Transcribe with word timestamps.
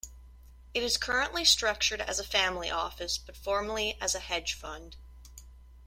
It 0.73 0.81
is 0.81 0.97
currently 0.97 1.45
structured 1.45 2.01
as 2.01 2.17
a 2.17 2.23
family 2.23 2.71
office 2.71 3.19
but 3.19 3.37
formerly 3.37 3.99
as 4.01 4.15
a 4.15 4.19
hedge 4.19 4.55
fund. 4.55 4.95